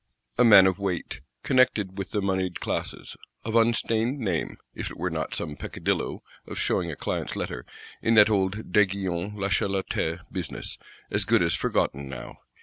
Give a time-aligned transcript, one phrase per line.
[0.39, 5.35] A man of weight, connected with the moneyed classes; of unstained name,—if it were not
[5.35, 7.67] some peccadillo (of showing a Client's Letter)
[8.01, 10.79] in that old D'Aiguillon Lachalotais business,
[11.11, 12.39] as good as forgotten now.